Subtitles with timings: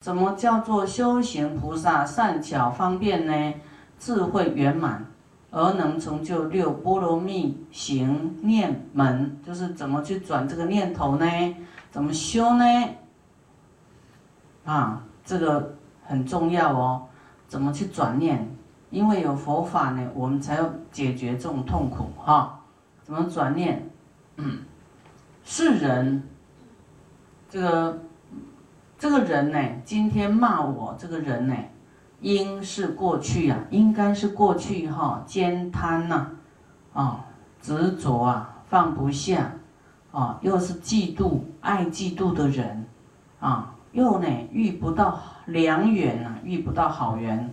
[0.00, 3.54] 怎么叫做修行菩萨善巧方便呢？
[3.98, 5.04] 智慧圆满
[5.50, 11.26] 而能成就六波罗蜜行念门，就是怎么去转这个念头呢？
[11.90, 12.64] 怎么修呢？
[14.64, 17.06] 啊，这个很重要哦。
[17.46, 18.48] 怎么去转念？
[18.88, 22.58] 因为有佛法呢，我们才要解决这种痛苦哈。
[23.02, 23.90] 怎么转念？
[24.36, 24.60] 嗯，
[25.44, 26.22] 是人，
[27.50, 27.98] 这个。
[29.00, 31.56] 这个人呢，今天骂我，这个人呢，
[32.20, 36.26] 应是过去啊，应该是过去哈，兼贪呐，
[36.92, 37.24] 啊，
[37.62, 39.52] 执着啊，放不下，
[40.12, 42.84] 啊，又是嫉妒，爱嫉妒的人，
[43.40, 47.50] 啊，又呢遇不到良缘啊，遇不到好缘，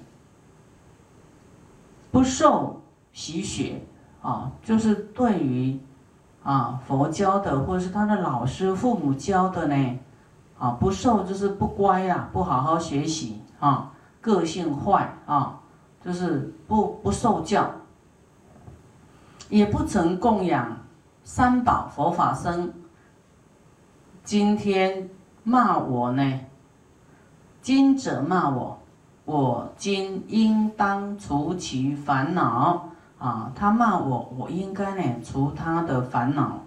[2.11, 2.81] 不受
[3.13, 3.81] 喜血
[4.21, 5.79] 啊，就是对于
[6.43, 9.99] 啊佛教的或者是他的老师、父母教的呢。
[10.59, 15.59] 啊，不受就是不乖呀，不好好学习啊，个性坏啊，
[16.03, 17.69] 就是不不受教，
[19.49, 20.77] 也不曾供养
[21.23, 22.73] 三宝佛法僧。
[24.23, 25.09] 今天
[25.43, 26.39] 骂我呢，
[27.61, 28.79] 今者骂我，
[29.25, 33.51] 我今应当除其烦恼啊。
[33.55, 36.59] 他骂我，我应该呢除他的烦恼，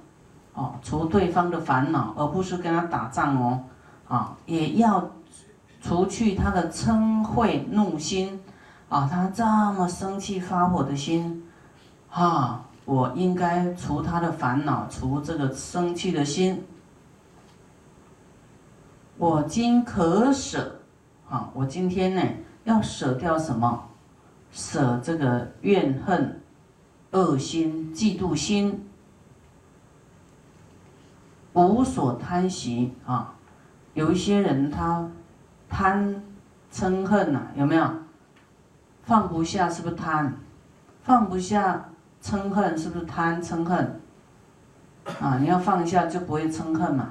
[0.54, 3.60] 哦，除对方的烦恼，而不是跟他打仗哦。
[4.10, 5.08] 啊，也要
[5.80, 8.40] 除去他的嗔恚怒心，
[8.88, 11.44] 啊，他这么生气发火的心，
[12.10, 16.64] 啊，我应该除他的烦恼，除这个生气的心。
[19.16, 20.80] 我今可舍，
[21.28, 22.22] 啊，我今天呢
[22.64, 23.86] 要舍掉什么？
[24.50, 26.42] 舍这个怨恨、
[27.12, 28.88] 恶心、嫉妒心，
[31.52, 33.36] 无所贪习啊。
[33.94, 35.08] 有一些人他
[35.68, 36.22] 贪
[36.72, 37.90] 嗔恨呐，有没有？
[39.02, 40.34] 放不下是不是贪？
[41.02, 41.88] 放不下
[42.22, 44.00] 嗔恨是不是贪嗔恨？
[45.20, 47.10] 啊，你要放下就不会嗔恨嘛。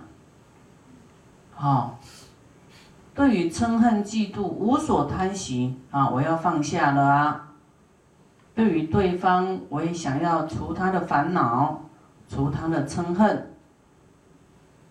[1.53, 1.99] 好，
[3.13, 7.45] 对于嗔恨嫉妒无所贪喜啊，我要放下了啊。
[8.55, 11.81] 对于对方，我也想要除他的烦恼，
[12.29, 13.48] 除他的嗔恨。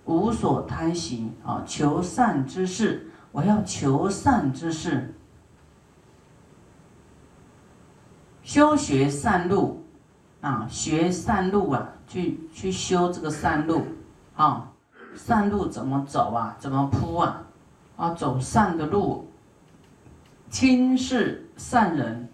[0.09, 5.15] 无所贪行啊，求善之事，我要求善之事，
[8.43, 9.85] 修学善路
[10.41, 13.85] 啊，学善路啊，去去修这个善路
[14.35, 14.73] 啊，
[15.15, 16.57] 善路怎么走啊？
[16.59, 17.45] 怎么铺啊？
[17.99, 19.29] 啊，走善的路，
[20.49, 22.27] 亲视善人，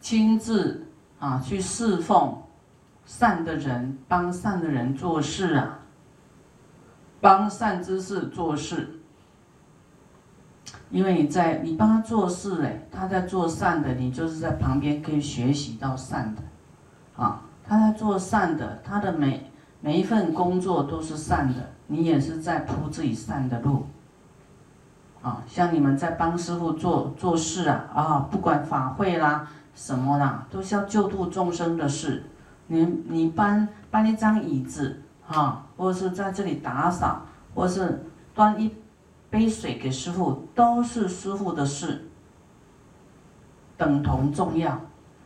[0.00, 0.86] 亲自
[1.18, 2.40] 啊去侍奉
[3.04, 5.80] 善的人，帮善的人做事啊。
[7.22, 8.98] 帮善之事做事，
[10.90, 16.42] 因为你在你帮他做事，哎，他在做善的，你就是在旁边可以学习到善的，
[17.16, 19.48] 啊，他在做善的，他的每
[19.80, 23.86] 每一份工作都是善的，你也是在铺自己善的路，
[25.22, 32.24] 啊，像你们在帮师傅做做事啊，啊，不管法会啦什么啦，都是要救度众生的事，
[32.66, 35.01] 你你搬搬一张椅子。
[35.28, 37.22] 啊，或者是在这里打扫，
[37.54, 38.74] 或是端一
[39.30, 42.08] 杯水给师傅，都是师傅的事，
[43.76, 44.78] 等同重要。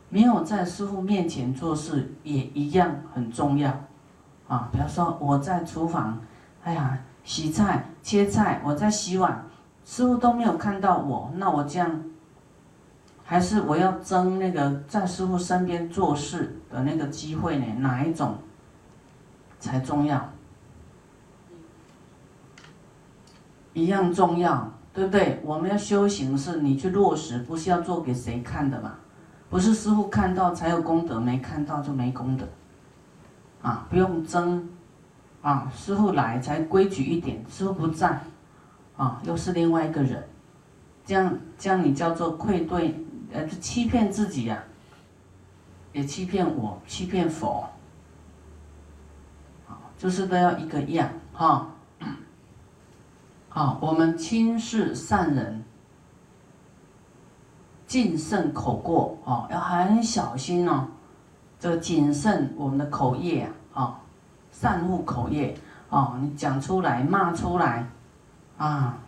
[0.09, 3.71] 没有在师傅面前做事，也一样很重要。
[4.47, 6.21] 啊，比方说我在厨房，
[6.63, 9.45] 哎呀，洗菜、切菜，我在洗碗，
[9.84, 12.05] 师傅都没有看到我，那我这样，
[13.25, 17.67] 还是我要争那个在师傅身边做事的那个机会呢？
[17.81, 18.39] 哪一种？
[19.59, 20.33] 才重要，
[23.72, 25.41] 一样重要，对不对？
[25.43, 28.95] 我们要修行，是你去落实，不是要做给谁看的嘛？
[29.49, 32.47] 不是师傅看到才有功德，没看到就没功德。
[33.62, 34.69] 啊，不用争，
[35.43, 38.21] 啊，师傅来才规矩一点，师傅不在，
[38.97, 40.22] 啊，又是另外一个人，
[41.05, 42.95] 这样这样你叫做愧对，
[43.33, 44.63] 呃，欺骗自己呀，
[45.92, 47.69] 也欺骗我，欺骗佛。
[49.98, 51.69] 就是都要一个样哈，
[53.48, 55.65] 好，我们轻视善人，
[57.87, 60.89] 谨慎口过哦，要很小心哦，
[61.59, 64.01] 这个谨慎我们的口业啊，
[64.51, 65.57] 善护口业
[65.89, 67.89] 哦，你讲出来骂出来
[68.59, 68.98] 啊，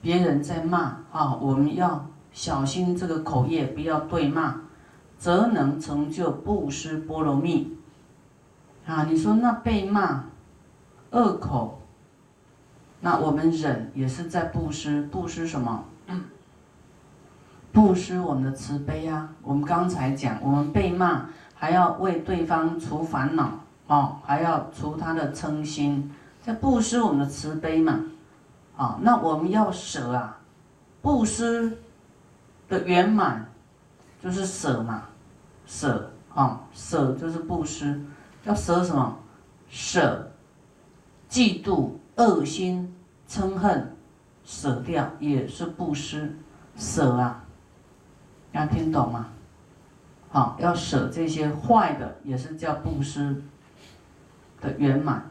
[0.00, 4.56] 别人在骂啊，我们要小心这个口业，不要对骂，
[5.18, 7.76] 则能成就布施波罗蜜。
[8.86, 10.24] 啊，你说那被骂，
[11.10, 11.80] 恶口，
[13.00, 15.84] 那我们忍也是在布施，布施什么？
[17.72, 19.30] 布施我们的慈悲啊！
[19.40, 26.12] 我们刚才讲，我们被骂还要为对方除烦恼哦，还要除他的嗔心，
[26.42, 27.98] 在布施我们的慈悲嘛。
[28.76, 30.38] 啊，那我们要舍啊，
[31.00, 31.78] 布施
[32.68, 33.46] 的圆满
[34.22, 35.04] 就是舍嘛，
[35.64, 37.98] 舍啊，舍就是布施，
[38.44, 39.18] 要舍什么？
[39.68, 40.30] 舍
[41.30, 42.94] 嫉妒、恶心、
[43.28, 43.96] 嗔恨，
[44.44, 46.36] 舍掉也是布施，
[46.76, 47.42] 舍啊。
[48.52, 49.28] 大家听懂吗？
[50.30, 53.42] 好，要舍这些坏的，也是叫布施
[54.60, 55.30] 的圆满。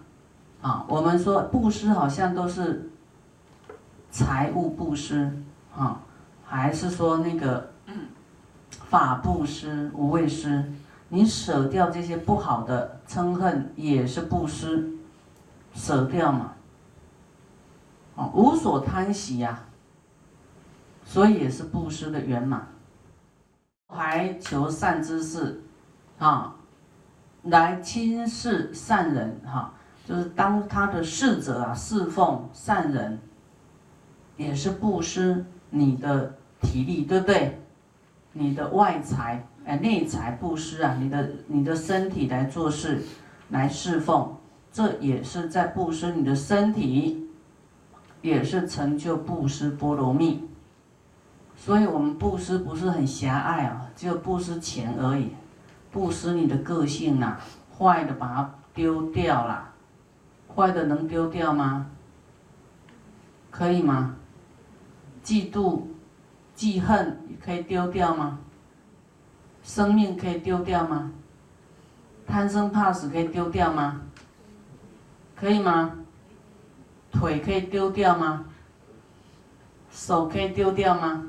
[0.62, 2.90] 啊，我们说布施好像都是
[4.10, 5.32] 财务布施，
[5.76, 6.02] 啊，
[6.46, 7.72] 还是说那个
[8.70, 10.64] 法布施、无畏施？
[11.14, 14.90] 你舍掉这些不好的嗔恨，也是布施，
[15.74, 16.54] 舍掉嘛。
[18.16, 19.66] 啊，无所贪喜呀，
[21.04, 22.66] 所以也是布施的圆满。
[23.90, 25.62] 还求善知识，
[26.18, 26.56] 啊，
[27.44, 29.74] 来亲视善人，哈，
[30.06, 33.20] 就是当他的侍者啊，侍奉善人，
[34.38, 37.62] 也是布施你的体力，对不对？
[38.32, 39.46] 你的外财，
[39.78, 43.04] 内财布施啊，你的你的身体来做事，
[43.50, 44.36] 来侍奉，
[44.72, 47.30] 这也是在布施你的身体，
[48.22, 50.48] 也是成就布施波罗蜜。
[51.56, 55.30] 所以，我们布施不是很狭隘啊，就布施钱而已。
[55.92, 57.38] 布施你的个性呐，
[57.78, 59.70] 坏的把它丢掉了。
[60.56, 61.88] 坏的能丢掉吗？
[63.50, 64.16] 可以吗？
[65.24, 65.82] 嫉妒、
[66.56, 68.40] 记恨可以丢掉吗？
[69.64, 71.12] 生命可以丢掉吗？
[72.28, 74.02] 贪生怕死可以丢掉吗？
[75.36, 75.98] 可以吗？
[77.12, 78.46] 腿可以丢掉吗？
[79.92, 81.24] 手可以丢掉吗？